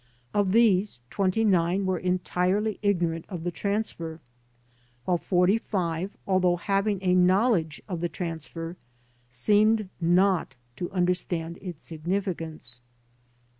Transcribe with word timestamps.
Of 0.33 0.51
these 0.51 0.99
29 1.11 1.85
were 1.85 1.99
entirely 1.99 2.79
ignorant 2.81 3.25
of 3.29 3.43
the 3.43 3.51
transfer, 3.51 4.19
while 5.05 5.19
45, 5.19 6.17
although 6.25 6.55
having 6.55 6.97
a 7.03 7.13
knowledge 7.13 7.83
of 7.87 8.01
the 8.01 8.09
transfer, 8.09 8.77
seemed 9.29 9.89
not 10.01 10.55
to 10.77 10.89
understand 10.89 11.59
its 11.61 11.85
significance. 11.85 12.81